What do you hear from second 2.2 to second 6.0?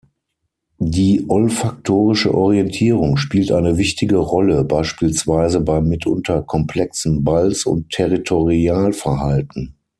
Orientierung spielt eine wichtige Rolle, beispielsweise beim